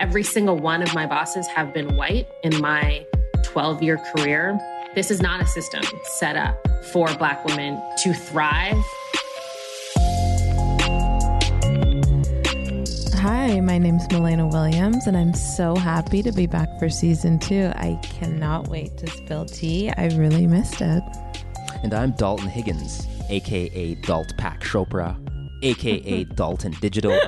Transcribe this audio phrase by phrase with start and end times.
[0.00, 3.04] Every single one of my bosses have been white in my
[3.42, 4.56] 12 year career.
[4.94, 6.56] This is not a system set up
[6.92, 8.76] for Black women to thrive.
[13.16, 17.72] Hi, my name's Malena Williams, and I'm so happy to be back for season two.
[17.74, 19.90] I cannot wait to spill tea.
[19.90, 21.02] I really missed it.
[21.82, 25.16] And I'm Dalton Higgins, aka Dalt Pack Chopra,
[25.64, 27.18] aka Dalton Digital.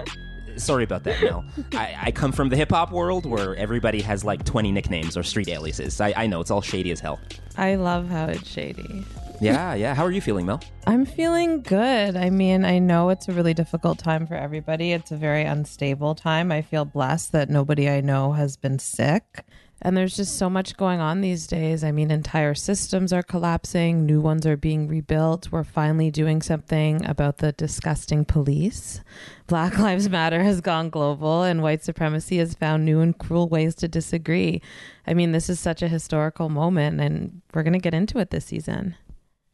[0.60, 1.44] Sorry about that, Mel.
[1.72, 5.22] I, I come from the hip hop world where everybody has like 20 nicknames or
[5.22, 6.00] street aliases.
[6.00, 7.18] I, I know, it's all shady as hell.
[7.56, 9.04] I love how it's shady.
[9.40, 9.94] Yeah, yeah.
[9.94, 10.60] How are you feeling, Mel?
[10.86, 12.14] I'm feeling good.
[12.14, 14.92] I mean, I know it's a really difficult time for everybody.
[14.92, 16.52] It's a very unstable time.
[16.52, 19.44] I feel blessed that nobody I know has been sick.
[19.82, 21.82] And there's just so much going on these days.
[21.82, 25.50] I mean, entire systems are collapsing, new ones are being rebuilt.
[25.50, 29.00] We're finally doing something about the disgusting police.
[29.46, 33.74] Black Lives Matter has gone global, and white supremacy has found new and cruel ways
[33.76, 34.60] to disagree.
[35.06, 38.30] I mean, this is such a historical moment, and we're going to get into it
[38.30, 38.96] this season.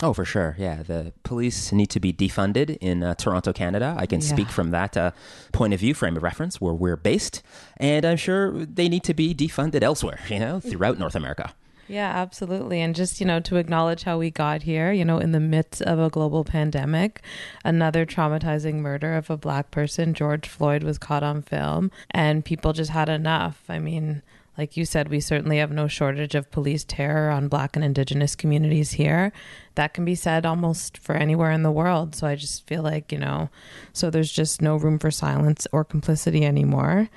[0.03, 0.57] Oh, for sure.
[0.59, 0.83] Yeah.
[0.83, 3.95] The police need to be defunded in uh, Toronto, Canada.
[3.99, 4.27] I can yeah.
[4.27, 5.13] speak from that uh,
[5.53, 7.43] point of view, frame of reference, where we're based.
[7.79, 11.55] And I'm sure they need to be defunded elsewhere, you know, throughout North America.
[11.89, 12.81] Yeah, absolutely.
[12.81, 15.83] And just, you know, to acknowledge how we got here, you know, in the midst
[15.83, 17.23] of a global pandemic,
[17.65, 22.73] another traumatizing murder of a black person, George Floyd, was caught on film, and people
[22.73, 23.63] just had enough.
[23.69, 24.23] I mean,
[24.59, 28.35] like you said, we certainly have no shortage of police terror on Black and Indigenous
[28.35, 29.33] communities here.
[29.75, 32.15] That can be said almost for anywhere in the world.
[32.15, 33.51] So I just feel like, you know,
[33.93, 37.11] so there's just no room for silence or complicity anymore,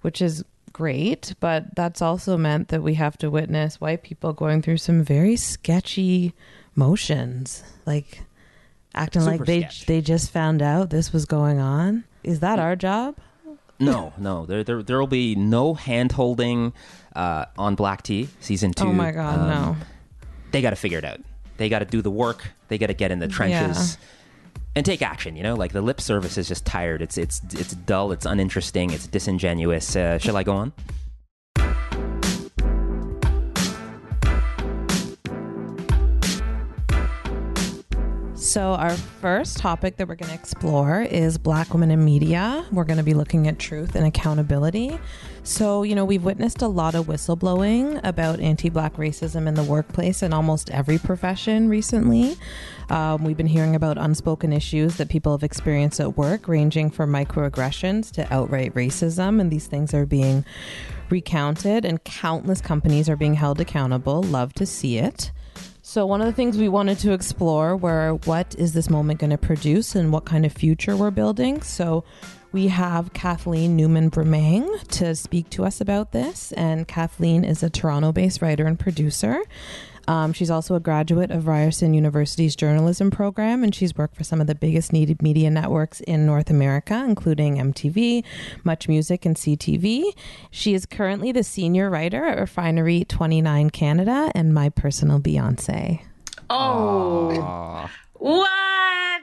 [0.00, 1.34] which is great.
[1.38, 5.36] But that's also meant that we have to witness white people going through some very
[5.36, 6.34] sketchy
[6.74, 8.22] motions, like
[8.94, 12.04] acting Super like they, they just found out this was going on.
[12.24, 13.16] Is that our job?
[13.80, 14.46] No, no.
[14.46, 16.72] There, there, there will be no hand holding
[17.16, 18.84] uh, on Black Tea season two.
[18.84, 19.76] Oh my god, um, no.
[20.52, 21.20] They got to figure it out.
[21.56, 22.52] They got to do the work.
[22.68, 23.96] They got to get in the trenches.
[23.98, 24.06] Yeah.
[24.76, 25.54] And take action, you know.
[25.56, 27.02] Like the lip service is just tired.
[27.02, 28.12] It's it's it's dull.
[28.12, 28.90] It's uninteresting.
[28.90, 29.96] It's disingenuous.
[29.96, 30.72] Uh, shall I go on?
[38.50, 42.66] So, our first topic that we're going to explore is Black women in media.
[42.72, 44.98] We're going to be looking at truth and accountability.
[45.44, 49.62] So, you know, we've witnessed a lot of whistleblowing about anti Black racism in the
[49.62, 52.36] workplace in almost every profession recently.
[52.88, 57.12] Um, we've been hearing about unspoken issues that people have experienced at work, ranging from
[57.12, 60.44] microaggressions to outright racism, and these things are being
[61.08, 64.24] recounted, and countless companies are being held accountable.
[64.24, 65.30] Love to see it.
[65.90, 69.30] So, one of the things we wanted to explore were what is this moment going
[69.30, 71.62] to produce and what kind of future we're building.
[71.62, 72.04] So,
[72.52, 76.52] we have Kathleen Newman Bremang to speak to us about this.
[76.52, 79.42] And Kathleen is a Toronto based writer and producer.
[80.10, 84.40] Um, she's also a graduate of Ryerson University's journalism program, and she's worked for some
[84.40, 88.24] of the biggest needed media networks in North America, including MTV,
[88.64, 90.02] Much Music, and CTV.
[90.50, 96.02] She is currently the senior writer at Refinery 29 Canada and my personal Beyonce.
[96.50, 97.90] Oh, Aww.
[98.14, 99.22] what?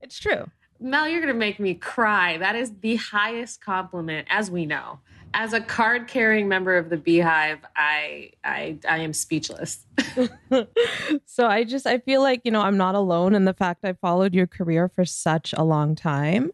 [0.00, 0.50] it's true.
[0.80, 2.38] Mel, you're going to make me cry.
[2.38, 5.00] That is the highest compliment, as we know
[5.34, 9.84] as a card carrying member of the beehive i i i am speechless.
[11.26, 13.94] So i just i feel like you know i'm not alone in the fact i
[13.94, 16.50] followed your career for such a long time.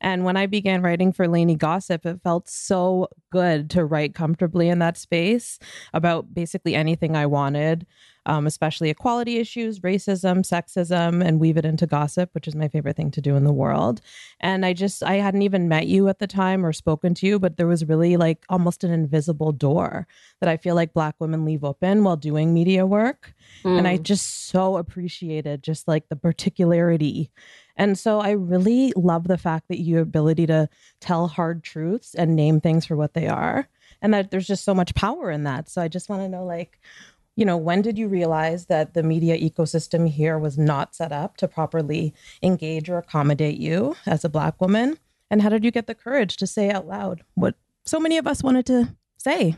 [0.00, 4.68] And when i began writing for Lainey Gossip it felt so good to write comfortably
[4.68, 5.58] in that space
[5.92, 7.86] about basically anything i wanted
[8.26, 12.96] um, especially equality issues, racism, sexism, and weave it into gossip, which is my favorite
[12.96, 14.00] thing to do in the world.
[14.40, 17.38] And I just, I hadn't even met you at the time or spoken to you,
[17.38, 20.06] but there was really like almost an invisible door
[20.40, 23.34] that I feel like Black women leave open while doing media work.
[23.64, 23.78] Mm.
[23.78, 24.02] And I mm.
[24.02, 27.30] just so appreciated just like the particularity.
[27.76, 30.68] And so I really love the fact that your ability to
[31.00, 33.68] tell hard truths and name things for what they are.
[34.02, 35.68] And that there's just so much power in that.
[35.68, 36.78] So I just want to know like
[37.40, 41.38] you know, when did you realize that the media ecosystem here was not set up
[41.38, 44.98] to properly engage or accommodate you as a Black woman?
[45.30, 47.54] And how did you get the courage to say out loud what
[47.86, 49.56] so many of us wanted to say?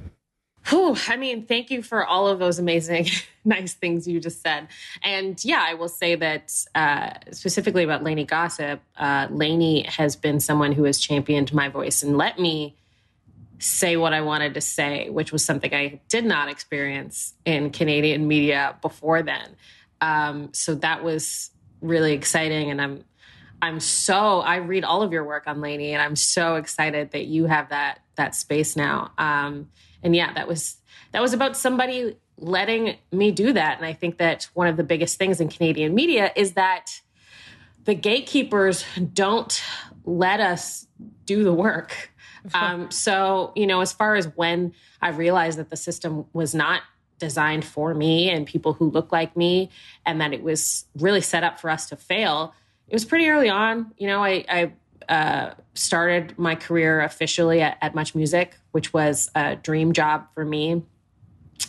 [0.69, 3.09] Whew, I mean, thank you for all of those amazing,
[3.45, 4.69] nice things you just said.
[5.03, 10.39] And yeah, I will say that uh, specifically about Lainey Gossip, uh, Lainey has been
[10.39, 12.77] someone who has championed my voice and let me
[13.63, 18.27] say what I wanted to say, which was something I did not experience in Canadian
[18.27, 19.57] media before then.
[20.01, 21.51] Um, so that was
[21.81, 23.05] really exciting, and I'm
[23.63, 27.27] I'm so I read all of your work on Lainey, and I'm so excited that
[27.27, 29.13] you have that that space now.
[29.19, 29.69] Um,
[30.03, 30.77] and yeah, that was
[31.13, 33.77] that was about somebody letting me do that.
[33.77, 37.01] And I think that one of the biggest things in Canadian media is that
[37.85, 39.63] the gatekeepers don't
[40.05, 40.87] let us
[41.25, 42.12] do the work.
[42.55, 46.83] Um, so, you know, as far as when I realized that the system was not
[47.19, 49.71] designed for me and people who look like me,
[50.05, 52.53] and that it was really set up for us to fail,
[52.89, 53.93] it was pretty early on.
[53.97, 54.73] You know, I, I
[55.09, 60.45] uh, started my career officially at, at Much Music, which was a dream job for
[60.45, 60.83] me.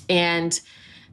[0.10, 0.60] And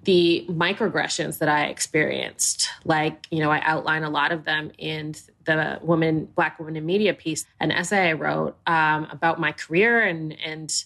[0.04, 5.14] the microaggressions that I experienced, like, you know, I outline a lot of them in
[5.44, 10.02] the woman, Black woman in media piece, an essay I wrote um, about my career
[10.02, 10.84] and, and,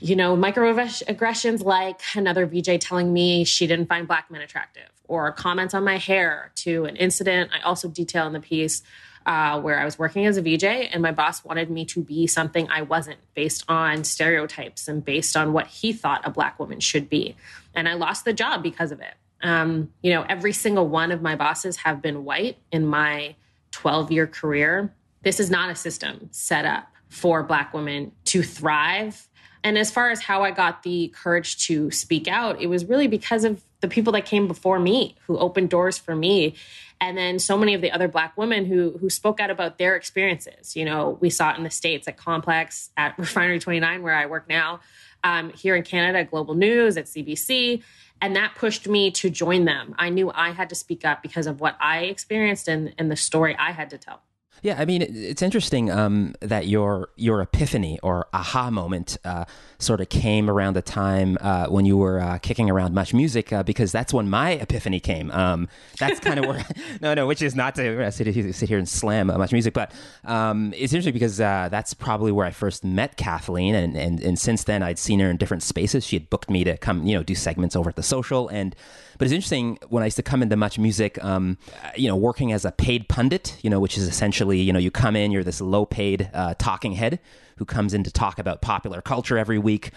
[0.00, 5.30] you know, microaggressions like another VJ telling me she didn't find black men attractive or
[5.32, 7.50] comments on my hair to an incident.
[7.52, 8.82] I also detail in the piece
[9.26, 12.26] uh, where I was working as a VJ and my boss wanted me to be
[12.26, 16.80] something I wasn't based on stereotypes and based on what he thought a black woman
[16.80, 17.36] should be.
[17.74, 19.14] And I lost the job because of it.
[19.42, 23.36] Um, you know, every single one of my bosses have been white in my
[23.72, 24.92] 12 year career.
[25.22, 29.28] This is not a system set up for black women to thrive.
[29.62, 33.08] And as far as how I got the courage to speak out, it was really
[33.08, 36.54] because of the people that came before me who opened doors for me.
[37.02, 39.94] And then so many of the other black women who who spoke out about their
[39.94, 40.74] experiences.
[40.74, 44.24] You know we saw it in the states at complex at refinery 29 where i
[44.26, 44.80] work now
[45.22, 47.82] um, here in canada global news at cbc
[48.20, 49.94] and that pushed me to join them.
[49.98, 53.16] I knew i had to speak up because of what i experienced and, and the
[53.16, 54.22] story i had to tell
[54.62, 59.44] yeah, I mean, it's interesting um, that your your epiphany or aha moment uh,
[59.78, 63.52] sort of came around the time uh, when you were uh, kicking around much music,
[63.52, 65.30] uh, because that's when my epiphany came.
[65.32, 65.68] Um,
[65.98, 66.64] that's kind of where
[67.02, 69.74] no, no, which is not to uh, sit, sit here and slam uh, much music,
[69.74, 69.92] but
[70.24, 74.64] um, it's interesting because that's probably where I first met Kathleen, and, and and since
[74.64, 76.06] then I'd seen her in different spaces.
[76.06, 78.74] She had booked me to come, you know, do segments over at the social and
[79.18, 81.58] but it's interesting when I used to come into Much Music, um,
[81.96, 84.90] you know, working as a paid pundit, you know, which is essentially, you know, you
[84.90, 87.20] come in, you're this low paid uh, talking head
[87.56, 89.90] who comes in to talk about popular culture every week.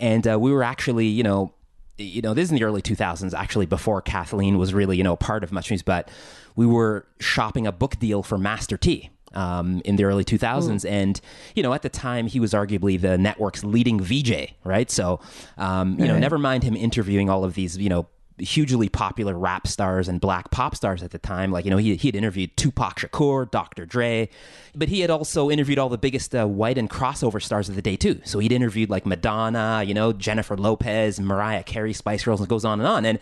[0.00, 1.54] And uh, we were actually, you know,
[1.96, 5.14] you know, this is in the early 2000s, actually, before Kathleen was really, you know,
[5.14, 6.10] part of Much Music, but
[6.56, 9.10] we were shopping a book deal for Master T.
[9.32, 10.88] Um, in the early 2000s.
[10.88, 11.20] And,
[11.56, 14.88] you know, at the time, he was arguably the network's leading VJ, right?
[14.88, 15.18] So,
[15.58, 18.06] um, you know, never mind him interviewing all of these, you know,
[18.38, 21.52] hugely popular rap stars and black pop stars at the time.
[21.52, 23.86] Like, you know, he, he had interviewed Tupac Shakur, Dr.
[23.86, 24.28] Dre,
[24.74, 27.82] but he had also interviewed all the biggest uh, white and crossover stars of the
[27.82, 28.20] day, too.
[28.24, 32.50] So he'd interviewed like Madonna, you know, Jennifer Lopez, Mariah Carey, Spice Girls, and it
[32.50, 33.04] goes on and on.
[33.04, 33.18] And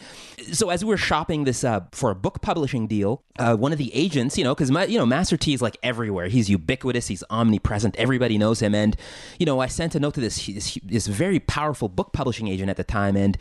[0.53, 3.79] so as we were shopping this uh, for a book publishing deal, uh, one of
[3.79, 6.29] the agents, you know, because, you know, Master T is like everywhere.
[6.29, 8.75] He's ubiquitous, he's omnipresent, everybody knows him.
[8.75, 8.97] And,
[9.38, 12.70] you know, I sent a note to this, this, this very powerful book publishing agent
[12.70, 13.37] at the time and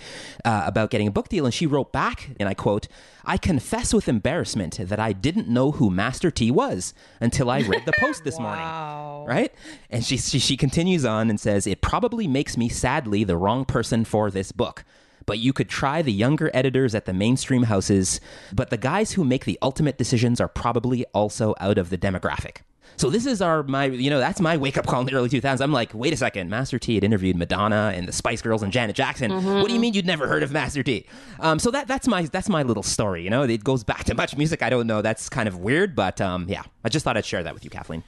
[0.46, 1.46] uh, about getting a book deal.
[1.46, 2.88] And she wrote back, and I quote,
[3.26, 7.86] I confess with embarrassment that I didn't know who Master T was until I read
[7.86, 9.24] the post this wow.
[9.26, 9.28] morning.
[9.28, 9.54] Right?
[9.90, 13.66] And she, she, she continues on and says, It probably makes me sadly the wrong
[13.66, 14.84] person for this book
[15.28, 18.20] but you could try the younger editors at the mainstream houses.
[18.52, 22.58] But the guys who make the ultimate decisions are probably also out of the demographic.
[22.98, 25.30] So this is our my you know that's my wake up call in the early
[25.30, 25.62] 2000s.
[25.62, 28.72] I'm like, wait a second, Master T had interviewed Madonna and the Spice Girls and
[28.72, 29.32] Janet Jackson.
[29.32, 29.62] Mm-hmm.
[29.62, 31.06] What do you mean you'd never heard of Master T?
[31.40, 33.24] Um, so that that's my that's my little story.
[33.24, 34.62] You know, it goes back to much music.
[34.62, 35.02] I don't know.
[35.02, 37.70] That's kind of weird, but um, yeah, I just thought I'd share that with you,
[37.70, 38.04] Kathleen.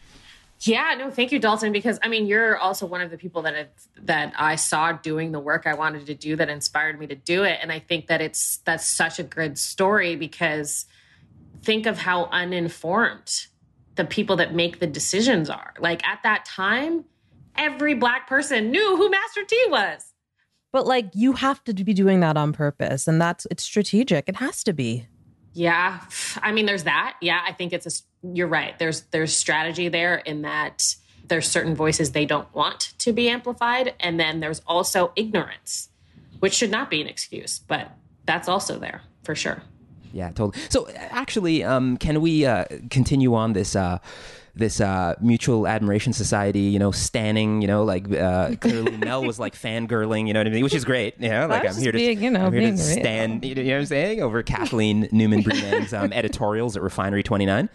[0.62, 1.72] Yeah, no, thank you, Dalton.
[1.72, 3.68] Because I mean, you're also one of the people that have,
[4.04, 7.44] that I saw doing the work I wanted to do that inspired me to do
[7.44, 10.86] it, and I think that it's that's such a good story because
[11.64, 13.48] think of how uninformed
[13.96, 15.74] the people that make the decisions are.
[15.80, 17.06] Like at that time,
[17.56, 20.14] every black person knew who Master T was.
[20.72, 24.28] But like you have to be doing that on purpose and that's it's strategic.
[24.28, 25.08] It has to be.
[25.54, 26.00] Yeah.
[26.42, 27.16] I mean there's that.
[27.22, 28.78] Yeah, I think it's a you're right.
[28.80, 30.96] There's there's strategy there in that
[31.28, 35.90] there's certain voices they don't want to be amplified and then there's also ignorance,
[36.40, 37.92] which should not be an excuse, but
[38.26, 39.62] that's also there for sure.
[40.14, 40.64] Yeah, totally.
[40.70, 43.76] So actually, um, can we uh, continue on this?
[43.76, 44.00] Uh,
[44.56, 49.40] this uh, mutual admiration society, you know, standing, you know, like uh, clearly Mel was
[49.40, 51.16] like fangirling, you know what I mean, which is great.
[51.20, 53.64] You know, like I'm here to, being, you know, I'm here to stand, you know
[53.64, 57.68] what I'm saying, over Kathleen Newman Bremang's um, editorials at Refinery 29.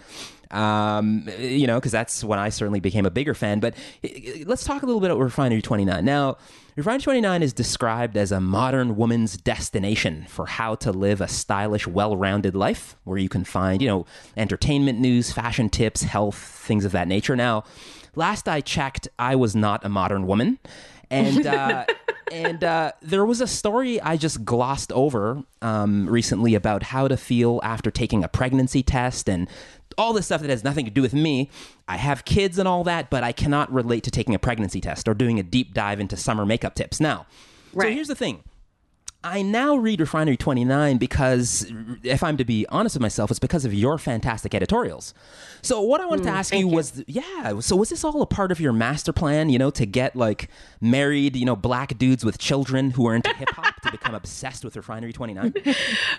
[0.51, 3.61] Um, you know, because that's when I certainly became a bigger fan.
[3.61, 3.75] But
[4.05, 4.09] uh,
[4.47, 6.05] let's talk a little bit about Refinery 29.
[6.05, 6.39] Now,
[6.79, 11.89] Refinery 29 is described as a modern woman's destination for how to live a stylish,
[11.89, 16.85] well rounded life where you can find, you know, entertainment news, fashion tips, health, things
[16.85, 17.35] of that nature.
[17.35, 17.65] Now,
[18.15, 20.61] last I checked, I was not a modern woman.
[21.11, 21.85] And, uh,
[22.33, 27.17] and uh, there was a story I just glossed over um, recently about how to
[27.17, 29.49] feel after taking a pregnancy test and
[29.99, 31.51] all this stuff that has nothing to do with me.
[31.89, 35.09] I have kids and all that, but I cannot relate to taking a pregnancy test
[35.09, 37.01] or doing a deep dive into summer makeup tips.
[37.01, 37.27] Now,
[37.75, 37.89] right.
[37.89, 38.45] so here's the thing
[39.25, 41.67] I now read Refinery 29 because,
[42.05, 45.13] if I'm to be honest with myself, it's because of your fantastic editorials.
[45.61, 48.23] So, what I wanted mm, to ask you, you was, yeah, so was this all
[48.23, 50.49] a part of your master plan, you know, to get like
[50.81, 54.65] married, you know, black dudes with children who are into hip hop to become obsessed
[54.65, 55.53] with Refinery 29?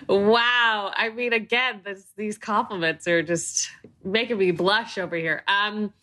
[0.06, 0.92] wow.
[0.94, 3.70] I mean, again, this, these compliments are just
[4.04, 5.42] making me blush over here.
[5.48, 5.94] Um,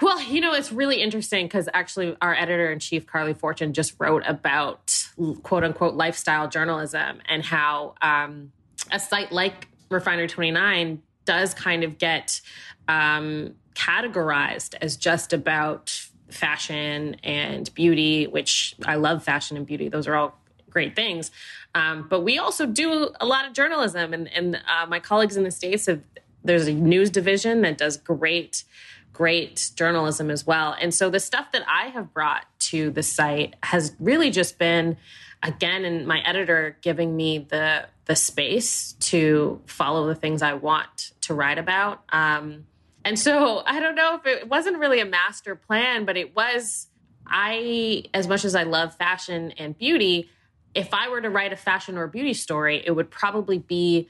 [0.00, 3.94] well, you know, it's really interesting because actually our editor in chief, Carly Fortune, just
[3.98, 5.01] wrote about
[5.42, 8.52] quote unquote lifestyle journalism and how um,
[8.90, 12.40] a site like Refinery 29 does kind of get
[12.88, 15.90] um, categorized as just about
[16.30, 19.88] fashion and beauty, which I love fashion and beauty.
[19.88, 20.38] Those are all
[20.70, 21.30] great things.
[21.74, 25.44] Um, but we also do a lot of journalism, and, and uh, my colleagues in
[25.44, 26.00] the States have,
[26.44, 28.64] there's a news division that does great
[29.12, 30.76] great journalism as well.
[30.80, 34.96] And so the stuff that I have brought to the site has really just been
[35.42, 41.12] again and my editor giving me the the space to follow the things I want
[41.22, 42.02] to write about.
[42.08, 42.66] Um,
[43.04, 46.88] and so I don't know if it wasn't really a master plan, but it was
[47.26, 50.30] I as much as I love fashion and beauty,
[50.74, 54.08] if I were to write a fashion or beauty story, it would probably be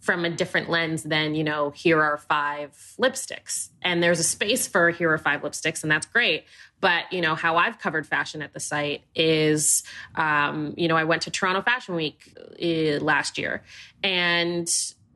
[0.00, 4.66] from a different lens than you know here are five lipsticks and there's a space
[4.66, 6.44] for here are five lipsticks and that's great
[6.80, 9.82] but you know how i've covered fashion at the site is
[10.14, 13.62] um, you know i went to toronto fashion week uh, last year
[14.02, 14.68] and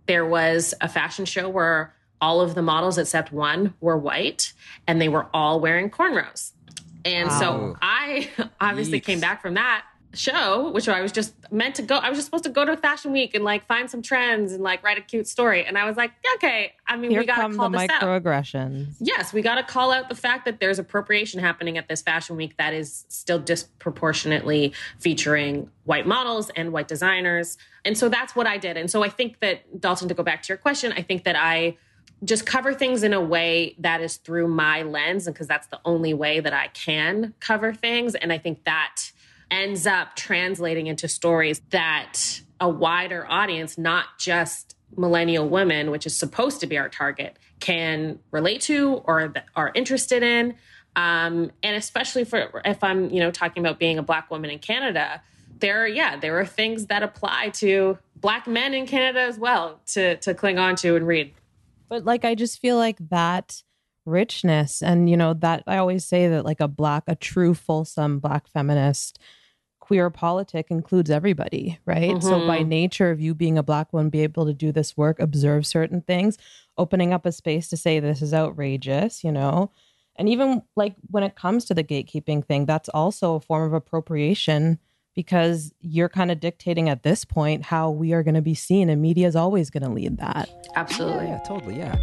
[0.07, 4.53] there was a fashion show where all of the models except one were white
[4.87, 6.53] and they were all wearing cornrows
[7.05, 7.39] and wow.
[7.39, 8.29] so i
[8.61, 9.05] obviously Yeeks.
[9.05, 11.97] came back from that show, which I was just meant to go.
[11.97, 14.63] I was just supposed to go to Fashion Week and like find some trends and
[14.63, 15.65] like write a cute story.
[15.65, 16.73] And I was like, okay.
[16.87, 18.89] I mean, Here we got to call the this microaggressions.
[18.89, 18.95] Out.
[19.01, 22.37] Yes, we got to call out the fact that there's appropriation happening at this Fashion
[22.37, 27.57] Week that is still disproportionately featuring white models and white designers.
[27.85, 28.77] And so that's what I did.
[28.77, 31.37] And so I think that Dalton, to go back to your question, I think that
[31.37, 31.77] I
[32.25, 35.81] just cover things in a way that is through my lens and because that's the
[35.85, 38.15] only way that I can cover things.
[38.15, 39.11] And I think that
[39.53, 46.17] ends up translating into stories that a wider audience, not just millennial women, which is
[46.17, 50.55] supposed to be our target, can relate to or are interested in.
[50.97, 54.59] Um, and especially for if I'm, you know, talking about being a black woman in
[54.59, 55.23] Canada,
[55.61, 60.17] there, yeah, there are things that apply to black men in Canada as well to
[60.17, 61.33] to cling on to and read.
[61.89, 63.63] But like, I just feel like that
[64.05, 68.19] richness, and you know, that I always say that like a black, a true, fulsome
[68.19, 69.19] black feminist
[69.83, 72.13] queer politic includes everybody, right?
[72.13, 72.27] Mm-hmm.
[72.27, 72.69] So by mm-hmm.
[72.69, 76.03] nature of you being a black woman, be able to do this work, observe certain
[76.03, 76.39] things,
[76.79, 79.73] opening up a space to say this is outrageous, you know.
[80.15, 83.73] And even like when it comes to the gatekeeping thing, that's also a form of
[83.73, 84.79] appropriation
[85.17, 88.89] because you're kind of dictating at this point how we are going to be seen
[88.89, 90.49] and media is always going to lead that.
[90.77, 91.27] Absolutely.
[91.27, 91.77] Yeah, totally.
[91.77, 91.97] Yeah.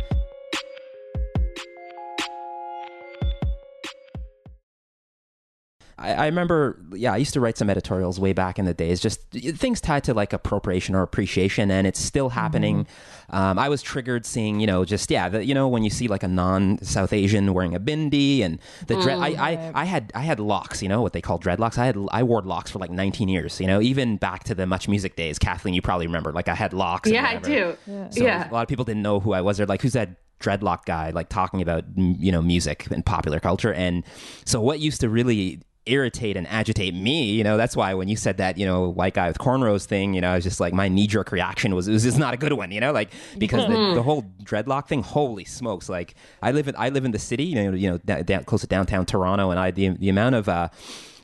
[5.99, 8.99] I, I, remember, yeah, I used to write some editorials way back in the days,
[8.99, 12.85] just things tied to like appropriation or appreciation, and it's still happening.
[12.85, 13.35] Mm-hmm.
[13.35, 16.07] Um, I was triggered seeing, you know, just yeah, the, you know, when you see
[16.07, 19.19] like a non-South Asian wearing a bindi and the dread.
[19.19, 21.77] Mm, I, I, I had I had locks, you know, what they call dreadlocks.
[21.77, 24.65] I had I wore locks for like 19 years, you know, even back to the
[24.65, 25.37] Much Music days.
[25.37, 27.09] Kathleen, you probably remember, like I had locks.
[27.09, 27.77] Yeah, I do.
[27.85, 28.09] Yeah.
[28.09, 28.49] So yeah.
[28.49, 29.57] a lot of people didn't know who I was.
[29.57, 33.73] They're like, who's that dreadlock guy like talking about you know music and popular culture
[33.73, 34.05] and
[34.45, 37.31] so what used to really irritate and agitate me.
[37.31, 40.13] You know, that's why when you said that, you know, white guy with cornrows thing,
[40.13, 42.33] you know, I was just like, my knee jerk reaction was, it was just not
[42.33, 45.89] a good one, you know, like because the, the, whole dreadlock thing, holy smokes.
[45.89, 48.61] Like I live in, I live in the city, you know, you know, down, close
[48.61, 49.51] to downtown Toronto.
[49.51, 50.69] And I, the, the amount of, uh,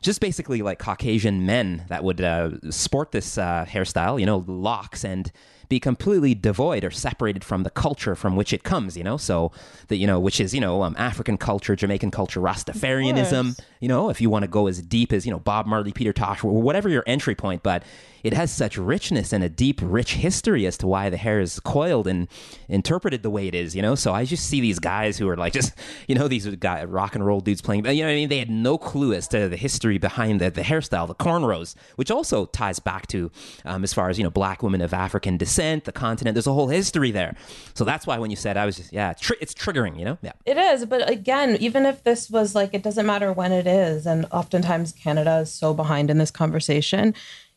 [0.01, 5.03] just basically like Caucasian men that would uh, sport this uh, hairstyle, you know, locks
[5.03, 5.31] and
[5.69, 9.17] be completely devoid or separated from the culture from which it comes, you know?
[9.17, 9.51] So
[9.87, 14.09] that, you know, which is, you know, um, African culture, Jamaican culture, Rastafarianism, you know,
[14.09, 16.89] if you want to go as deep as, you know, Bob Marley, Peter Tosh, whatever
[16.89, 17.83] your entry point, but
[18.25, 21.59] it has such richness and a deep, rich history as to why the hair is
[21.59, 22.27] coiled and
[22.67, 23.93] interpreted the way it is, you know?
[23.93, 25.73] So I just see these guys who are like just,
[26.07, 28.29] you know, these guy, rock and roll dudes playing, you know I mean?
[28.29, 32.09] They had no clue as to the history behind the, the hairstyle, the cornrows, which
[32.09, 33.29] also ties back to,
[33.63, 36.53] um, as far as, you know, black women of African descent, the continent, there's a
[36.53, 37.35] whole history there.
[37.73, 40.05] So that's why when you said, I was just, yeah, it's, tr- it's triggering, you
[40.05, 40.17] know?
[40.21, 40.33] Yeah.
[40.45, 40.85] It is.
[40.85, 44.05] But again, even if this was like, it doesn't matter when it is.
[44.05, 47.13] And oftentimes Canada is so behind in this conversation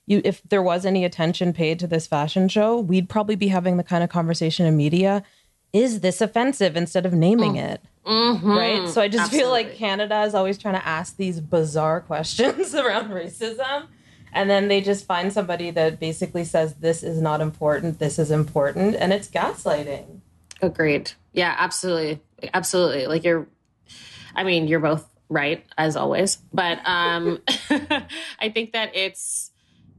[0.09, 3.77] you if there was any attention paid to this fashion show, we'd probably be having
[3.77, 5.23] the kind of conversation in media.
[5.73, 7.73] Is this offensive instead of naming mm.
[7.73, 7.83] it?
[8.07, 8.51] Mm-hmm.
[8.51, 8.89] Right.
[8.89, 9.39] So I just Absolutely.
[9.39, 13.87] feel like Canada is always trying to ask these bizarre questions around racism.
[14.33, 18.31] And then they just find somebody that basically says, this is not important, this is
[18.31, 18.97] important.
[18.97, 20.21] And it's gaslighting.
[20.61, 21.13] Agreed.
[21.33, 22.21] Yeah, absolutely.
[22.53, 23.07] Absolutely.
[23.07, 23.47] Like you're,
[24.35, 26.37] I mean, you're both right, as always.
[26.53, 27.41] But um,
[28.41, 29.51] I think that it's,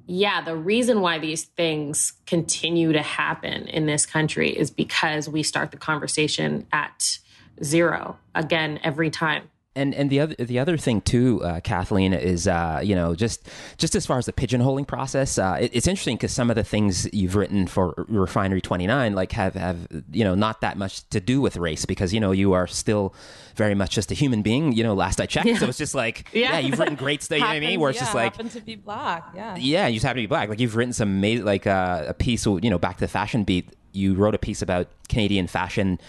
[0.05, 5.43] yeah, the reason why these things continue to happen in this country is because we
[5.43, 7.19] start the conversation at
[7.63, 12.47] zero again every time and and the other the other thing too, uh, Kathleen, is
[12.47, 13.47] uh, you know just
[13.77, 16.63] just as far as the pigeonholing process, uh, it, it's interesting because some of the
[16.63, 21.07] things you've written for Refinery Twenty Nine like have have you know not that much
[21.09, 23.13] to do with race because you know you are still
[23.55, 24.71] very much just a human being.
[24.73, 25.57] You know, last I checked, yeah.
[25.57, 26.53] so it's just like yeah.
[26.53, 26.59] yeah.
[26.59, 27.37] you've written great stuff.
[27.37, 27.79] you know what I mean?
[27.79, 30.17] Where it's yeah, just like you happen to be black, yeah, yeah, you just happen
[30.17, 30.49] to be black.
[30.49, 33.43] Like you've written some amazing like uh, a piece, you know, back to the fashion
[33.43, 33.69] beat.
[33.91, 35.99] You wrote a piece about Canadian fashion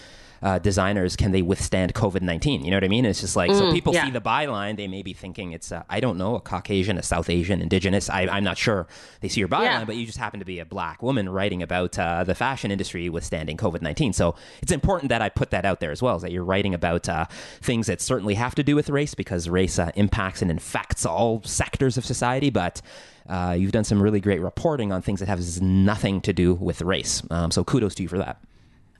[0.42, 2.64] uh, designers can they withstand COVID 19?
[2.64, 3.04] You know what I mean?
[3.04, 4.04] It's just like, mm, so people yeah.
[4.04, 7.28] see the byline, they may be thinking it's, I don't know, a Caucasian, a South
[7.28, 8.08] Asian, Indigenous.
[8.08, 8.86] I, am not sure.
[9.20, 9.84] They see your byline, yeah.
[9.84, 13.08] but you just happen to be a black woman writing about uh, the fashion industry
[13.08, 14.12] withstanding COVID 19.
[14.12, 16.74] So it's important that I put that out there as well, is that you're writing
[16.74, 17.26] about uh,
[17.60, 21.42] things that certainly have to do with race because race uh, impacts and infects all
[21.44, 22.80] sectors of society, but
[23.28, 26.82] uh, you've done some really great reporting on things that have nothing to do with
[26.82, 27.22] race.
[27.30, 28.40] Um, so kudos to you for that.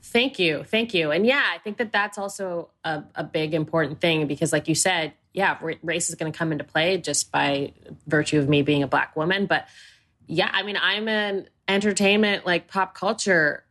[0.03, 0.65] Thank you.
[0.65, 1.11] Thank you.
[1.11, 4.75] And yeah, I think that that's also a, a big important thing because, like you
[4.75, 7.73] said, yeah, race is going to come into play just by
[8.07, 9.47] virtue of me being a black woman.
[9.47, 9.69] But
[10.27, 13.65] yeah, I mean, I'm an entertainment, like pop culture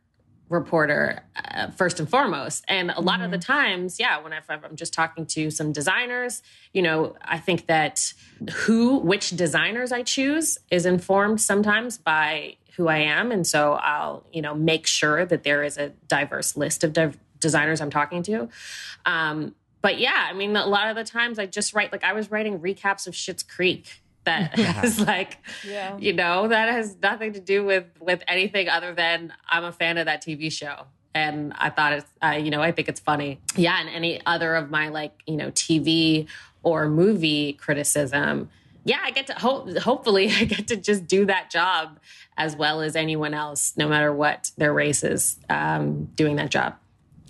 [0.50, 3.26] reporter uh, first and foremost and a lot mm-hmm.
[3.26, 3.52] of the mm-hmm.
[3.52, 8.12] times yeah when i'm just talking to some designers you know i think that
[8.54, 13.30] who which designers i choose is informed sometimes by who I am.
[13.30, 17.18] And so I'll, you know, make sure that there is a diverse list of div-
[17.38, 18.48] designers I'm talking to.
[19.04, 22.14] Um, but yeah, I mean, a lot of the times I just write, like I
[22.14, 24.90] was writing recaps of Schitt's Creek that yeah.
[25.06, 25.98] like, yeah.
[25.98, 29.98] you know, that has nothing to do with, with anything other than I'm a fan
[29.98, 30.86] of that TV show.
[31.14, 33.40] And I thought it's, uh, you know, I think it's funny.
[33.56, 33.78] Yeah.
[33.78, 36.28] And any other of my like, you know, TV
[36.62, 38.48] or movie criticism,
[38.84, 39.76] yeah, I get to hope.
[39.78, 41.98] Hopefully, I get to just do that job
[42.36, 46.74] as well as anyone else, no matter what their race is, um, doing that job.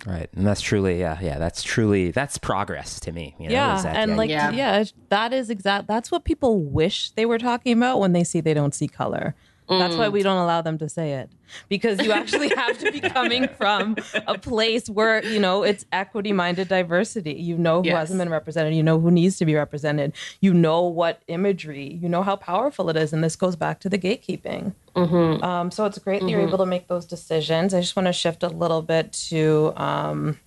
[0.05, 3.35] Right, and that's truly, yeah, yeah, that's truly that's progress to me.
[3.37, 4.51] You know, yeah, that, and yeah, like, yeah.
[4.51, 5.87] yeah, that is exact.
[5.87, 9.35] That's what people wish they were talking about when they see they don't see color.
[9.79, 10.11] That's why mm.
[10.11, 11.29] we don't allow them to say it
[11.69, 13.95] because you actually have to be coming from
[14.27, 17.33] a place where, you know, it's equity minded diversity.
[17.33, 17.97] You know who yes.
[17.97, 22.09] hasn't been represented, you know who needs to be represented, you know what imagery, you
[22.09, 23.13] know how powerful it is.
[23.13, 24.73] And this goes back to the gatekeeping.
[24.95, 25.43] Mm-hmm.
[25.43, 26.29] Um, so it's great that mm-hmm.
[26.29, 27.73] you're able to make those decisions.
[27.73, 29.73] I just want to shift a little bit to.
[29.75, 30.39] Um,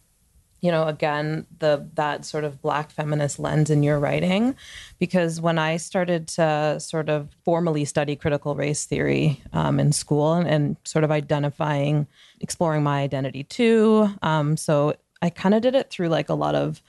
[0.64, 4.57] you know again the that sort of black feminist lens in your writing
[4.98, 10.33] because when i started to sort of formally study critical race theory um, in school
[10.33, 12.07] and, and, sort of identifying
[12.40, 16.55] exploring my identity too um, so i kind of did it through like a lot
[16.55, 16.83] of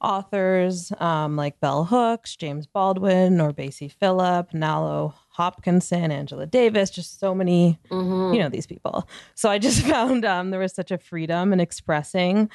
[0.00, 7.32] authors um, like bell hooks james baldwin NourbeSe Philip nalo hopkinson angela davis just so
[7.32, 8.34] many mm-hmm.
[8.34, 11.60] you know these people so i just found um, there was such a freedom in
[11.60, 12.50] expressing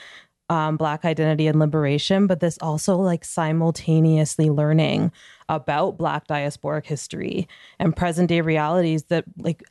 [0.50, 5.12] um, Black identity and liberation, but this also like simultaneously learning
[5.50, 7.48] about Black diasporic history
[7.80, 9.64] and present day realities that like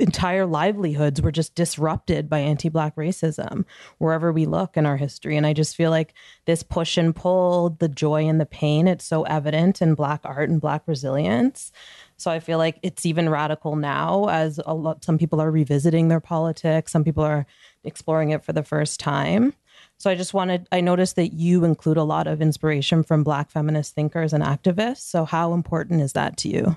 [0.00, 3.64] entire livelihoods were just disrupted by anti-black racism
[3.98, 5.36] wherever we look in our history.
[5.36, 6.14] And i just feel like
[6.46, 10.48] this push and pull the joy and the pain it's so evident in black art
[10.48, 11.70] and black resilience.
[12.16, 16.08] So i feel like it's even radical now as a lot some people are revisiting
[16.08, 17.46] their politics some people are
[17.84, 19.52] exploring it for the first time
[20.00, 23.50] so I just wanted, I noticed that you include a lot of inspiration from Black
[23.50, 25.02] feminist thinkers and activists.
[25.02, 26.76] So how important is that to you?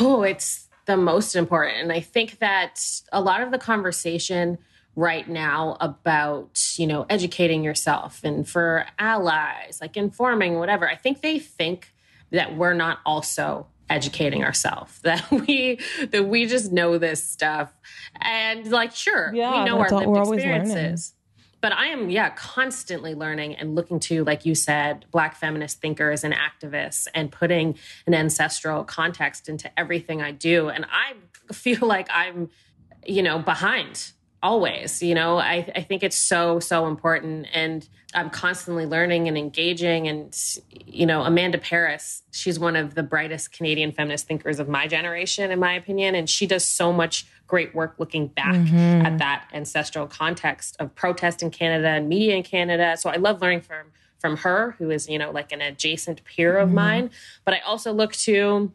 [0.00, 1.76] Oh, it's the most important.
[1.76, 4.56] And I think that a lot of the conversation
[4.94, 11.20] right now about, you know, educating yourself and for allies, like informing, whatever, I think
[11.20, 11.92] they think
[12.30, 17.72] that we're not also educating ourselves that we that we just know this stuff
[18.20, 21.12] and like sure Yeah, we know our lived experiences
[21.60, 26.24] but i am yeah constantly learning and looking to like you said black feminist thinkers
[26.24, 30.68] and activists and putting an ancestral context into everything i do.
[30.68, 31.14] And i
[31.52, 32.50] feel like i'm
[33.06, 34.12] you know behind
[34.42, 35.38] always you know?
[35.38, 40.36] I, I think it's so so important and i'm constantly learning and engaging and
[40.86, 45.50] you know Amanda Parris she's one of the brightest canadian feminist thinkers of my generation
[45.50, 49.06] in my opinion and she does so much great work looking back mm-hmm.
[49.06, 52.96] at that ancestral context of protest in canada and media in canada.
[52.96, 53.86] So i love learning from
[54.18, 56.76] from her who is you know like an adjacent peer of mm-hmm.
[56.76, 57.10] mine.
[57.44, 58.72] But i also look to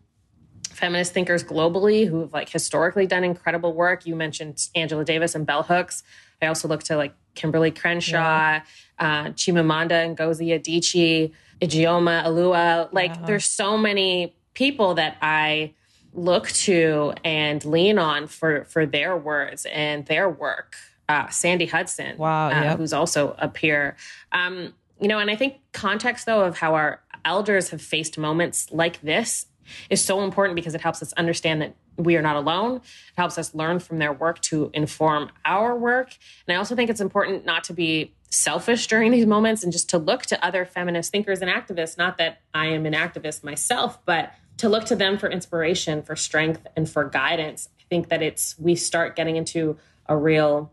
[0.72, 4.06] feminist thinkers globally who have like historically done incredible work.
[4.06, 6.04] You mentioned Angela Davis and Bell Hooks.
[6.42, 8.60] I also look to like Kimberlé Crenshaw,
[9.00, 11.32] uh, Chimamanda Ngozi Adichie,
[11.62, 12.90] Ijeoma Oluo.
[12.92, 15.74] Like there's so many people that I
[16.14, 20.76] look to and lean on for for their words and their work.
[21.08, 22.78] Uh, Sandy Hudson, Wow, uh, yep.
[22.78, 23.98] who's also a peer.
[24.32, 28.72] Um, you know, and I think context though of how our elders have faced moments
[28.72, 29.46] like this
[29.90, 32.78] is so important because it helps us understand that we are not alone.
[32.78, 32.82] It
[33.18, 36.18] helps us learn from their work to inform our work.
[36.48, 39.90] And I also think it's important not to be selfish during these moments and just
[39.90, 41.98] to look to other feminist thinkers and activists.
[41.98, 46.16] Not that I am an activist myself, but to look to them for inspiration, for
[46.16, 47.68] strength, and for guidance.
[47.80, 50.72] I think that it's we start getting into a real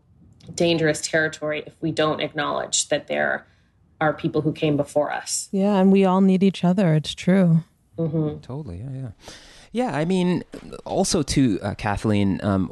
[0.55, 3.45] dangerous territory if we don't acknowledge that there
[4.01, 5.49] are people who came before us.
[5.51, 6.93] Yeah, and we all need each other.
[6.95, 7.63] It's true.
[8.41, 8.77] Totally.
[8.77, 8.89] Yeah.
[9.01, 9.09] Yeah.
[9.71, 9.95] Yeah.
[9.95, 10.43] I mean,
[10.85, 12.39] also to uh, Kathleen.
[12.43, 12.71] Um,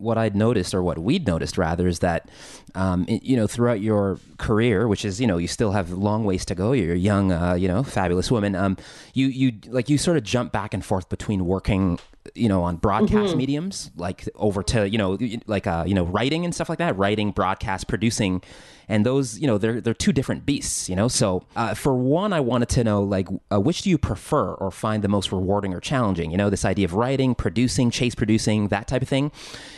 [0.00, 2.30] what I'd noticed, or what we'd noticed rather, is that
[2.76, 6.22] um, it- you know throughout your career, which is you know you still have long
[6.24, 6.70] ways to go.
[6.70, 8.54] You're a young, uh, you know, fabulous woman.
[8.54, 8.76] Um,
[9.12, 11.98] you you like you sort of jump back and forth between working,
[12.36, 16.44] you know, on broadcast mediums, like over to you know like uh, you know writing
[16.44, 18.40] and stuff like that, writing, broadcast, producing,
[18.88, 20.88] and those you know they're they're two different beasts.
[20.88, 23.98] You know, so uh, for one, I wanted to know like uh, which do you
[23.98, 26.30] prefer or find the most rewarding or challenging?
[26.30, 29.30] You know, this idea of writing, producing, chase producing, that type of thing.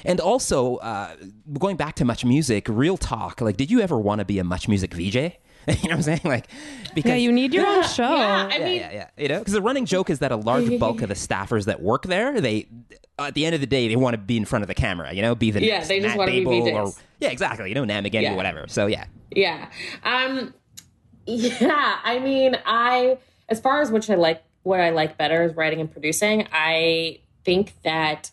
[0.04, 1.14] And also, uh,
[1.58, 3.40] going back to Much Music, real talk.
[3.40, 5.32] Like, did you ever want to be a Much Music VJ?
[5.82, 6.20] you know what I'm saying?
[6.24, 6.46] Like,
[6.94, 8.02] because Yeah, you need your own show.
[8.16, 9.08] Yeah, I yeah, mean, yeah, yeah.
[9.16, 11.80] You know, because the running joke is that a large bulk of the staffers that
[11.82, 12.68] work there, they
[13.18, 15.12] at the end of the day, they want to be in front of the camera.
[15.12, 17.68] You know, be the Yeah, next they just Matte wanna be Babel or yeah, exactly.
[17.68, 18.32] You know, Namageddon Yeah.
[18.32, 18.64] or whatever.
[18.68, 19.04] So yeah,
[19.34, 19.68] Yeah.
[20.02, 20.54] Um
[21.26, 25.54] yeah, I mean, I as far as which I like what I like better is
[25.54, 28.30] writing and producing, I think that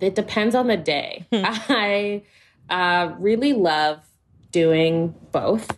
[0.00, 1.26] it depends on the day.
[1.32, 2.22] I
[2.70, 4.00] uh really love
[4.52, 5.68] doing both.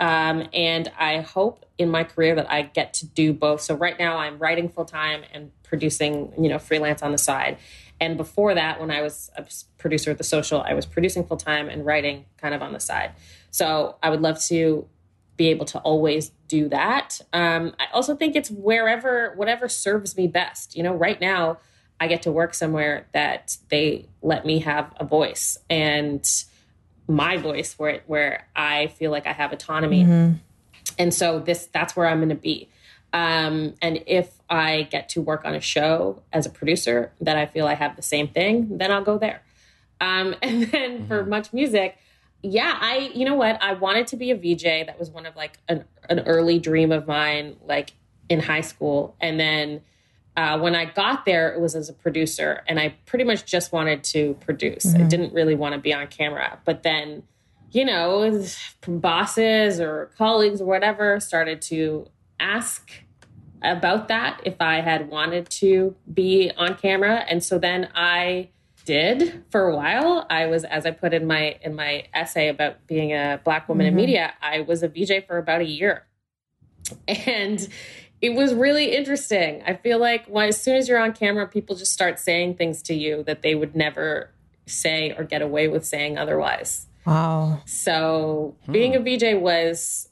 [0.00, 3.60] Um, and I hope in my career that I get to do both.
[3.60, 7.58] So right now I'm writing full time and producing, you know, freelance on the side.
[8.00, 9.44] And before that, when I was a
[9.76, 12.80] producer at the social, I was producing full time and writing kind of on the
[12.80, 13.12] side.
[13.50, 14.88] So I would love to
[15.36, 17.20] be able to always do that.
[17.34, 20.76] Um, I also think it's wherever, whatever serves me best.
[20.76, 21.58] You know, right now
[21.98, 26.26] I get to work somewhere that they let me have a voice and
[27.10, 30.04] my voice where where I feel like I have autonomy.
[30.98, 32.68] And so this that's where I'm going to be.
[33.12, 37.46] Um, and if I get to work on a show as a producer that I
[37.46, 39.42] feel I have the same thing, then I'll go there.
[40.00, 41.98] Um, and then for much music,
[42.42, 44.86] yeah, I you know what I wanted to be a VJ.
[44.86, 47.92] That was one of like an an early dream of mine, like
[48.28, 49.16] in high school.
[49.20, 49.82] And then
[50.40, 53.72] uh, when I got there, it was as a producer, and I pretty much just
[53.72, 54.94] wanted to produce.
[54.94, 56.58] I didn't really want to be on camera.
[56.64, 57.24] But then,
[57.72, 58.42] you know,
[58.88, 62.06] bosses or colleagues or whatever started to
[62.38, 62.90] ask
[63.60, 68.48] about that if I had wanted to be on camera, and so then I
[68.86, 70.26] did for a while.
[70.30, 73.84] I was, as I put in my in my essay about being a black woman
[73.84, 76.06] in media, I was a VJ for about a year
[77.06, 77.68] and
[78.20, 79.62] it was really interesting.
[79.66, 82.94] I feel like as soon as you're on camera, people just start saying things to
[82.94, 84.30] you that they would never
[84.66, 86.86] say or get away with saying otherwise.
[87.06, 87.62] Wow.
[87.66, 88.72] So hmm.
[88.72, 90.08] being a VJ was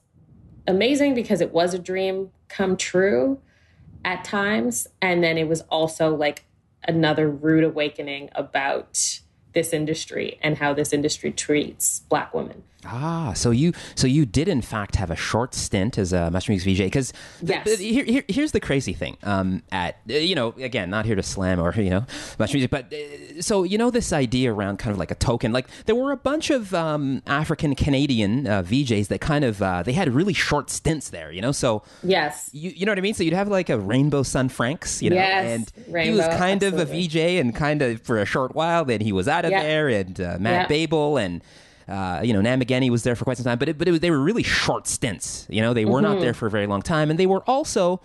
[0.67, 3.41] amazing because it was a dream come true
[4.05, 4.87] at times.
[5.03, 6.45] And then it was also like
[6.87, 9.21] another rude awakening about
[9.53, 12.63] this industry and how this industry treats Black women.
[12.85, 16.49] Ah, so you so you did in fact have a short stint as a Much
[16.49, 17.13] Music VJ because
[17.43, 17.79] yes.
[17.81, 19.17] here, here, here's the crazy thing.
[19.25, 22.07] Um, at you know again not here to slam or you know
[22.39, 25.53] Much Music, but uh, so you know this idea around kind of like a token.
[25.53, 29.83] Like there were a bunch of um, African Canadian uh, VJs that kind of uh,
[29.83, 31.33] they had really short stints there.
[31.33, 33.15] You know, so yes, you you know what I mean.
[33.15, 36.29] So you'd have like a Rainbow Sun Franks, you know, yes, and Rainbow, he was
[36.39, 36.83] kind absolutely.
[36.83, 38.85] of a VJ and kind of for a short while.
[38.85, 40.69] Then he was out of there, and uh, Matte.
[40.69, 41.43] Babel and.
[41.89, 44.01] Uh, you know, Namugenyi was there for quite some time, but it, but it was,
[44.01, 45.47] they were really short stints.
[45.49, 46.13] You know, they were Mm-hmm.
[46.15, 48.01] not there for a very long time, and they were also.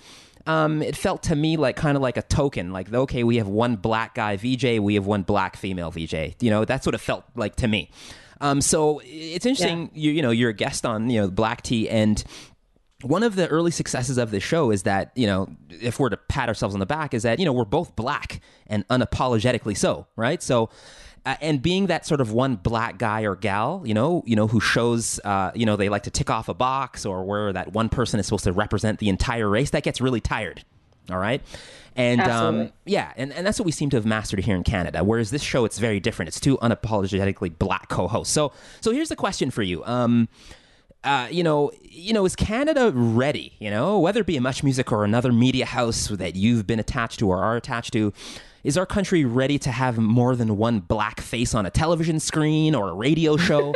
[0.45, 3.47] Um, it felt to me like kind of like a token, like okay, we have
[3.47, 6.35] one black guy VJ, we have one black female VJ.
[6.41, 7.89] You know, that's what it felt like to me.
[8.41, 9.89] Um, so it's interesting.
[9.93, 12.21] You, you know, you're a guest on you know Black Tea, and
[13.03, 16.17] one of the early successes of this show is that you know if we're to
[16.17, 20.07] pat ourselves on the back is that you know we're both black and unapologetically so
[20.17, 20.69] right so
[21.25, 24.47] uh, and being that sort of one black guy or gal you know you know
[24.47, 27.73] who shows uh, you know they like to tick off a box or where that
[27.73, 30.63] one person is supposed to represent the entire race that gets really tired
[31.09, 31.41] all right?
[31.95, 35.03] And um, yeah and, and that's what we seem to have mastered here in canada
[35.03, 36.27] whereas this show it's very different.
[36.27, 38.33] It's two unapologetically black co-hosts.
[38.33, 39.83] So so here's the question for you.
[39.85, 40.27] Um
[41.03, 43.51] uh, you know, you know, is Canada ready?
[43.59, 46.79] You know, whether it be a Much Music or another media house that you've been
[46.79, 48.13] attached to or are attached to,
[48.63, 52.73] is our country ready to have more than one black face on a television screen
[52.75, 53.73] or a radio show?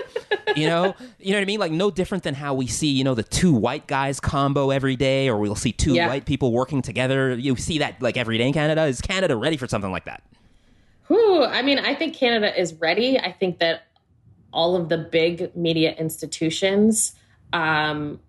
[0.55, 1.59] you know, you know what I mean?
[1.59, 4.95] Like no different than how we see, you know, the two white guys combo every
[4.95, 6.07] day, or we'll see two Yeah.
[6.07, 7.35] white people working together.
[7.35, 8.83] You see that like every day in Canada.
[8.85, 10.23] Is Canada ready for something like that?
[11.07, 13.19] Whew, I mean, I think Canada is ready.
[13.19, 13.83] I think that
[14.53, 17.13] all of the big media institutions,
[17.53, 18.19] um,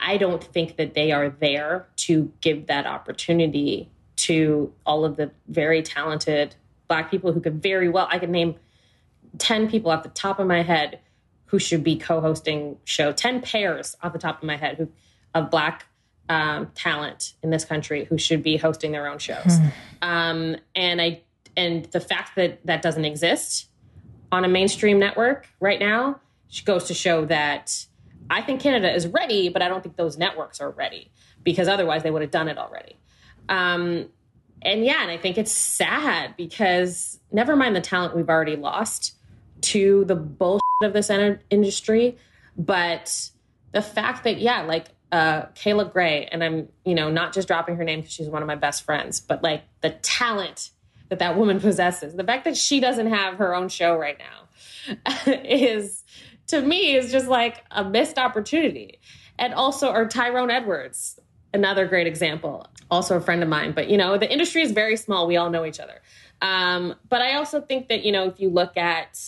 [0.00, 3.90] I don't think that they are there to give that opportunity
[4.22, 6.54] to all of the very talented
[6.88, 8.56] Black people who could very well, I could name
[9.38, 11.00] 10 people off the top of my head
[11.46, 13.12] who should be co-hosting show.
[13.12, 14.88] 10 pairs off the top of my head who
[15.34, 15.86] of black
[16.28, 19.58] um, talent in this country who should be hosting their own shows.
[20.02, 21.20] Um, and i
[21.56, 23.68] and the fact that that doesn't exist
[24.32, 26.20] on a mainstream network right now
[26.64, 27.84] goes to show that
[28.28, 31.10] i think canada is ready but i don't think those networks are ready
[31.42, 32.96] because otherwise they would have done it already
[33.48, 34.08] um,
[34.62, 39.14] and yeah, and I think it's sad because never mind the talent we've already lost
[39.62, 42.18] to the bullshit of this en- industry,
[42.56, 43.30] but
[43.72, 47.76] the fact that yeah, like uh, Kayla Gray, and I'm you know not just dropping
[47.76, 50.70] her name because she's one of my best friends, but like the talent
[51.08, 55.26] that that woman possesses, the fact that she doesn't have her own show right now
[55.26, 56.04] is
[56.48, 59.00] to me is just like a missed opportunity.
[59.38, 61.18] And also, our Tyrone Edwards,
[61.52, 63.72] another great example, also a friend of mine.
[63.72, 65.26] But you know, the industry is very small.
[65.26, 66.00] We all know each other.
[66.42, 69.20] Um, but I also think that you know, if you look at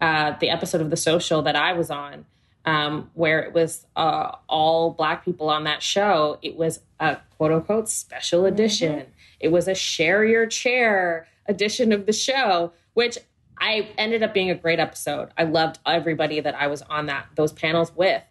[0.00, 2.24] uh, the episode of The Social that I was on,
[2.64, 7.52] um, where it was uh, all black people on that show, it was a quote
[7.52, 9.06] unquote special edition.
[9.40, 13.16] It was a share your chair edition of the show, which
[13.60, 15.30] I ended up being a great episode.
[15.38, 18.22] I loved everybody that I was on that those panels with.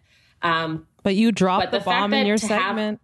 [0.42, 3.00] Um, But you dropped But the, the bomb in your to have- segment.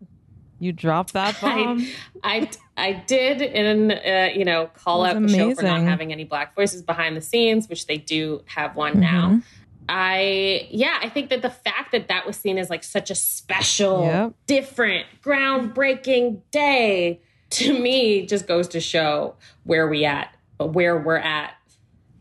[0.59, 1.87] You dropped that bomb.
[2.23, 5.83] I, I, I did in uh, you know call out was the show for not
[5.83, 9.01] having any black voices behind the scenes, which they do have one Mm-hmm.
[9.01, 9.43] now.
[9.89, 13.15] I yeah, I think that the fact that that was seen as like such a
[13.15, 14.33] special, Yep.
[14.47, 21.53] different, groundbreaking day to me just goes to show where we at, where we're at.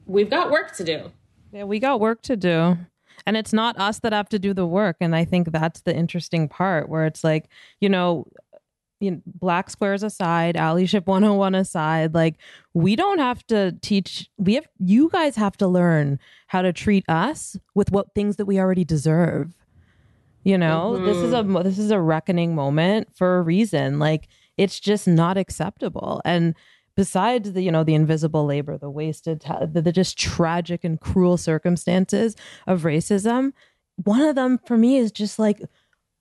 [0.06, 1.12] We've got work to do.
[1.54, 2.78] Yeah, we got work to do.
[3.26, 4.98] And it's not us that have to do the work.
[5.00, 8.28] And I think that's the interesting part where it's like, you know,
[9.00, 12.36] you know, black squares aside, allyship 101 aside, like
[12.74, 17.04] we don't have to teach we have you guys have to learn how to treat
[17.10, 19.54] us with what things that we already deserve.
[20.46, 21.64] You know, this is a mm-hmm.
[21.64, 24.00] this is a reckoning moment for a reason.
[24.00, 26.22] Like it's just not acceptable.
[26.24, 26.56] And
[26.96, 31.38] besides the you know the invisible labor, the wasted, the, the just tragic and cruel
[31.38, 32.36] circumstances
[32.68, 33.54] of racism,
[34.04, 35.62] one of them for me is just like,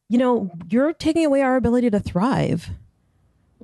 [0.08, 2.70] you know, you're taking away our ability to thrive.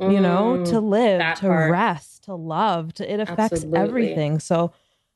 [0.01, 1.73] You know, to live, Mm, to part.
[1.73, 2.95] rest, to love.
[2.95, 3.81] To, it affects Absolutely.
[3.81, 4.39] everything.
[4.39, 4.73] So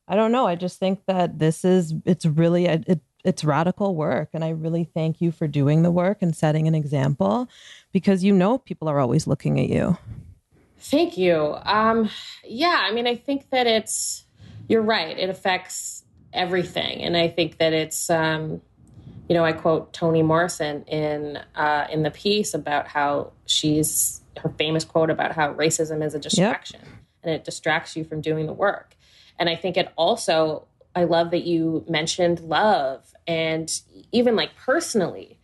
[0.09, 0.45] I don't know.
[0.45, 4.83] I just think that this is it's really it, it's radical work, and I really
[4.83, 7.47] thank you for doing the work and setting an example,
[7.93, 9.97] because you know people are always looking at you.
[10.83, 11.55] Thank you.
[11.63, 12.09] Um,
[12.43, 14.25] yeah, I mean, I think that it's,
[14.67, 15.17] you're right.
[15.17, 17.01] It affects everything.
[17.01, 18.61] And I think that it's, um,
[19.29, 24.49] you know, I quote Toni Morrison in, uh, in the piece about how she's, her
[24.57, 26.81] famous quote about how racism is a distraction
[27.23, 28.95] and it distracts you from doing the work.
[29.39, 33.71] And I think it also I love that you mentioned love and
[34.11, 35.39] even like personally,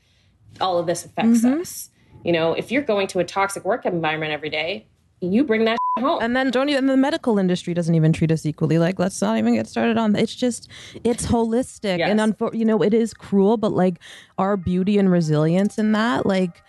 [0.60, 1.62] all of this affects Mm-hmm.
[1.62, 1.90] us.
[2.24, 4.88] You know, if you're going to a toxic work environment every day,
[5.22, 6.20] you bring that home.
[6.22, 8.80] And then don't even the medical industry doesn't even treat us equally.
[8.80, 10.16] Like let's not even get started on.
[10.16, 10.70] It's just
[11.04, 14.00] it's holistic and unfor- you know it is cruel, but like
[14.38, 16.64] our beauty and resilience in that, like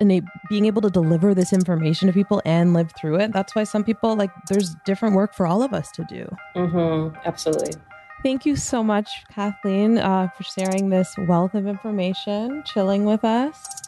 [0.00, 3.32] and being able to deliver this information to people and live through it.
[3.32, 6.28] That's why some people like there's different work for all of us to do.
[6.54, 7.76] mm-hmm, absolutely.
[8.22, 13.85] Thank you so much, Kathleen, uh, for sharing this wealth of information, chilling with us.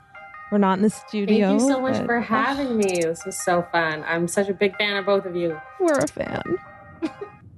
[0.50, 1.48] We're not in the studio.
[1.48, 3.02] Thank you so much but- for having me.
[3.02, 4.02] This was so fun.
[4.06, 5.60] I'm such a big fan of both of you.
[5.78, 6.42] We're a fan.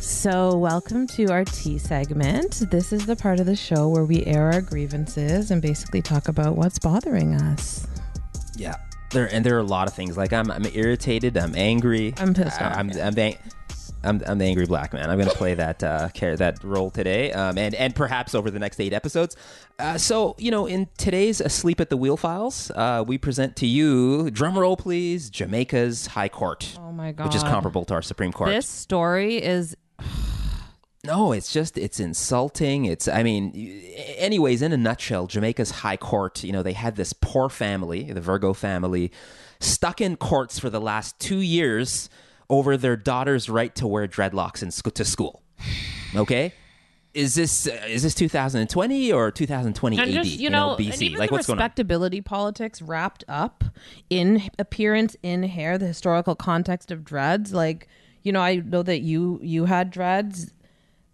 [0.00, 2.70] So, welcome to our tea segment.
[2.70, 6.28] This is the part of the show where we air our grievances and basically talk
[6.28, 7.86] about what's bothering us.
[8.54, 8.76] Yeah,
[9.12, 10.18] there and there are a lot of things.
[10.18, 11.38] Like I'm, I'm irritated.
[11.38, 12.12] I'm angry.
[12.18, 13.06] I'm pissed I- off, I'm, yeah.
[13.06, 13.38] I'm, ang-
[14.02, 15.10] I'm, I'm the angry black man.
[15.10, 18.50] I'm going to play that uh, care that role today, um, and and perhaps over
[18.50, 19.36] the next eight episodes.
[19.78, 23.66] Uh, so you know, in today's Asleep at the Wheel files, uh, we present to
[23.66, 27.26] you, drum roll please, Jamaica's High Court, Oh my God.
[27.26, 28.50] which is comparable to our Supreme Court.
[28.50, 29.76] This story is
[31.04, 32.84] No, it's just it's insulting.
[32.84, 33.52] It's I mean,
[34.16, 38.20] anyways, in a nutshell, Jamaica's high court, you know, they had this poor family, the
[38.20, 39.10] Virgo family,
[39.60, 42.08] stuck in courts for the last 2 years
[42.50, 45.42] over their daughter's right to wear dreadlocks in sc- to school.
[46.14, 46.52] Okay?
[47.14, 50.14] Is this uh, is this 2020 or 2020 and AD?
[50.24, 51.02] just you know, and BC.
[51.02, 51.62] even Like the what's going on?
[51.64, 53.64] respectability politics wrapped up
[54.10, 57.52] in appearance in hair, the historical context of dreads.
[57.52, 57.88] Like
[58.22, 60.52] you know, I know that you you had dreads.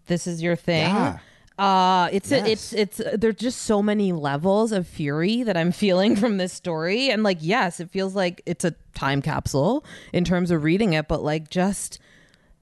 [0.05, 0.85] This is your thing.
[0.85, 1.17] Yeah.
[1.57, 2.47] Uh, it's Yes.
[2.73, 7.09] it's it's there's just so many levels of fury that I'm feeling from this story,
[7.09, 11.07] and like yes, it feels like it's a time capsule in terms of reading it,
[11.07, 11.99] but like just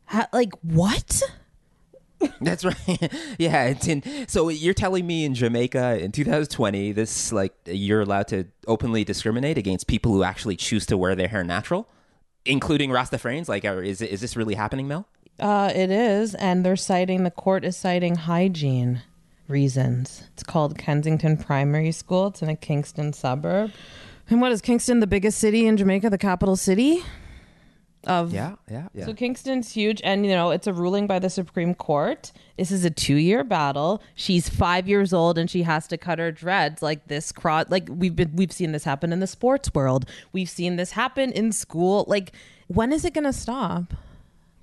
[0.06, 1.22] ha- like what?
[2.42, 3.12] That's right.
[3.38, 4.02] yeah, it's in.
[4.30, 9.58] So you're telling me in Jamaica in 2020, this like you're allowed to openly discriminate
[9.58, 11.90] against people who actually choose to wear their hair natural,
[12.46, 13.50] including Rastafarians?
[13.50, 15.08] Like, are, is is this really happening, Mel?
[15.40, 19.02] Uh, it is, and they're citing the court is citing hygiene
[19.48, 20.24] reasons.
[20.34, 22.28] It's called Kensington Primary School.
[22.28, 23.72] It's in a Kingston suburb.
[24.30, 27.04] And what is Kingston the biggest city in Jamaica, the capital city?
[28.06, 29.06] Of Yeah, yeah, yeah.
[29.06, 32.32] So Kingston's huge, and you know it's a ruling by the Supreme Court.
[32.56, 34.02] This is a two-year battle.
[34.14, 37.32] She's five years old, and she has to cut her dreads like this.
[37.32, 40.06] Cross, like we've been, we've seen this happen in the sports world.
[40.34, 42.06] We've seen this happen in school.
[42.08, 42.32] Like,
[42.68, 43.94] when is it gonna stop?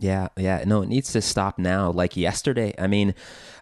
[0.02, 0.64] Yeah, yeah.
[0.66, 2.74] No, it needs to stop now, like yesterday.
[2.76, 3.14] I mean,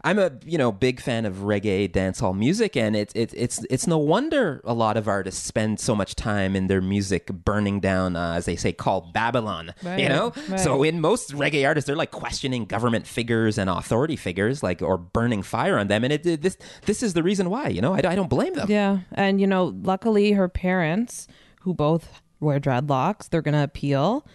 [0.03, 3.87] I'm a you know big fan of reggae dancehall music, and it's it's it's it's
[3.87, 8.17] no wonder a lot of artists spend so much time in their music burning down,
[8.17, 9.75] uh, as they say, called Babylon.
[9.85, 10.59] You know, right.
[10.59, 14.97] so in most reggae artists, they're like questioning government figures and authority figures, like or
[14.97, 17.69] burning fire on them, and it, it- this this is the reason why.
[17.69, 18.71] You know, I, I don't blame them.
[18.71, 21.29] Yeah, and you know, luckily her parents,
[21.61, 24.27] who both wear dreadlocks, they're gonna appeal.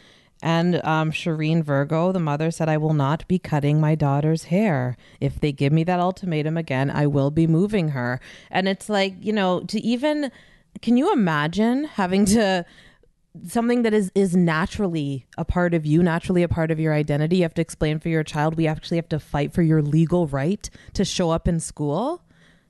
[0.46, 4.96] And um, Shireen Virgo, the mother, said, "I will not be cutting my daughter's hair.
[5.20, 9.16] If they give me that ultimatum again, I will be moving her." And it's like,
[9.20, 10.32] you know, to even
[10.84, 12.64] can you imagine having to
[13.48, 17.38] something that is is naturally a part of you naturally a part of your identity
[17.38, 20.26] you have to explain for your child we actually have to fight for your legal
[20.28, 22.22] right to show up in school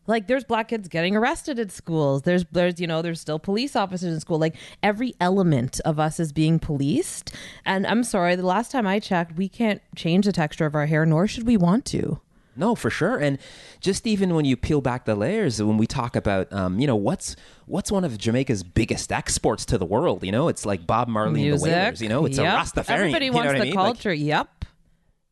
[0.07, 3.75] like there's black kids getting arrested at schools there's there's you know there's still police
[3.75, 7.33] officers in school like every element of us is being policed
[7.65, 10.85] and i'm sorry the last time i checked we can't change the texture of our
[10.85, 12.19] hair nor should we want to
[12.57, 13.17] No, for sure.
[13.19, 13.37] And
[13.81, 16.95] just even when you peel back the layers, when we talk about, um, you know,
[16.95, 20.23] what's what's one of Jamaica's biggest exports to the world?
[20.23, 22.01] You know, it's like Bob Marley and the Wailers.
[22.01, 22.47] You know, it's Yep.
[22.47, 22.89] a Rastafarian.
[22.95, 23.75] everybody you know wants what I the mean?
[23.75, 24.63] Like, culture yep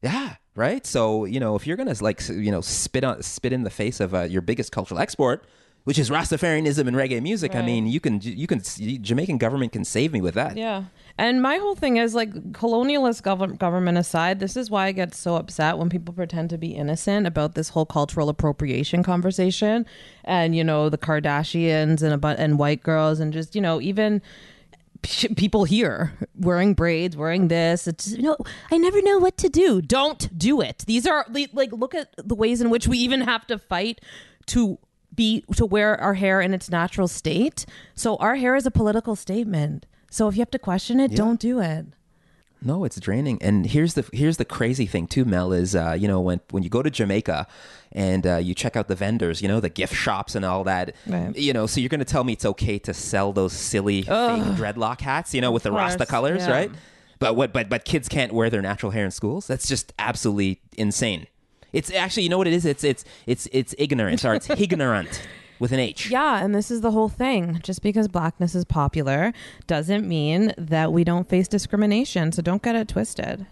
[0.01, 0.85] yeah, right.
[0.85, 3.99] So you know, if you're gonna like, you know, spit on spit in the face
[3.99, 5.43] of uh, your biggest cultural export.
[5.85, 7.55] Which is Rastafarianism and reggae music.
[7.55, 10.55] I mean, you can, you can, Jamaican government can save me with that.
[10.55, 10.85] Yeah.
[11.17, 15.13] And my whole thing is like colonialist gov- government aside, this is why I get
[15.13, 19.85] so upset when people pretend to be innocent about this whole cultural appropriation conversation
[20.23, 23.81] and you know the Kardashians and a bu- and white girls and just you know
[23.81, 24.21] even
[25.03, 27.87] people here wearing braids, wearing this.
[27.87, 28.37] It's you know,
[28.71, 29.81] I never know what to do.
[29.81, 30.83] Don't do it.
[30.87, 34.01] These are like look at the ways in which we even have to fight
[34.47, 34.79] to
[35.13, 37.65] be to wear our hair in its natural state.
[37.95, 39.85] So our hair is a political statement.
[40.09, 41.85] So if you have to question it, don't do it.
[42.65, 43.41] No, it's draining.
[43.41, 46.63] And here's the here's the crazy thing too, Mel is uh, you know when when
[46.63, 47.47] you go to Jamaica
[47.91, 50.95] and uh, you check out the vendors, you know the gift shops and all that.
[51.05, 51.35] Right.
[51.35, 54.43] You know, so you're going to tell me it's okay to sell those silly fake
[54.55, 56.51] dreadlock hats, you know, with the course, Rasta colors, yeah.
[56.51, 56.71] right?
[57.19, 57.51] But what?
[57.53, 59.47] But but kids can't wear their natural hair in schools.
[59.47, 61.27] That's just absolutely insane.
[61.73, 62.65] It's actually, you know what it is?
[62.65, 65.21] It's it's it's it's ignorant or it's ignorant
[65.59, 66.09] with an H.
[66.09, 67.59] Yeah, and this is the whole thing.
[67.63, 69.33] Just because blackness is popular
[69.67, 72.31] doesn't mean that we don't face discrimination.
[72.31, 73.45] So don't get it twisted.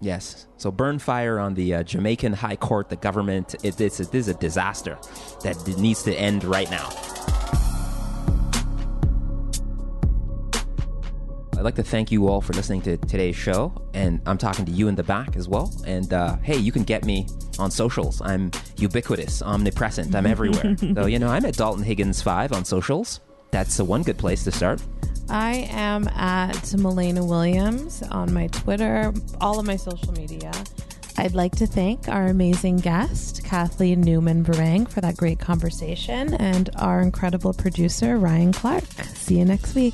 [0.00, 0.46] Yes.
[0.56, 3.54] So burn fire on the uh, Jamaican High Court, the government.
[3.62, 4.98] It, it's, it is a disaster
[5.42, 6.88] that needs to end right now.
[11.60, 14.72] I'd like to thank you all for listening to today's show, and I'm talking to
[14.72, 15.70] you in the back as well.
[15.86, 17.26] And uh, hey, you can get me
[17.58, 18.22] on socials.
[18.22, 20.14] I'm ubiquitous, omnipresent.
[20.14, 20.74] I'm everywhere.
[20.94, 23.20] so you know, I'm at Dalton Higgins five on socials.
[23.50, 24.82] That's the one good place to start.
[25.28, 30.52] I am at Melena Williams on my Twitter, all of my social media.
[31.18, 36.70] I'd like to thank our amazing guest, Kathleen Newman Bremang, for that great conversation, and
[36.76, 38.84] our incredible producer, Ryan Clark.
[39.14, 39.92] See you next week.